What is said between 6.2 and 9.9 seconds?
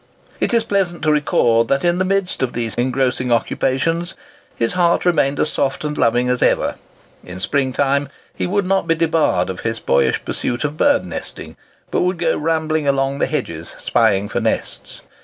as ever. In spring time he would not be debarred of his